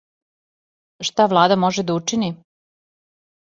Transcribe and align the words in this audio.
Шта 1.09 1.23
влада 1.33 1.55
може 1.65 1.83
да 1.91 1.99
учини? 2.01 2.29